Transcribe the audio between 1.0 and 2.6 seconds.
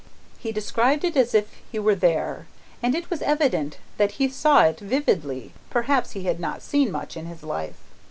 it as if he were there,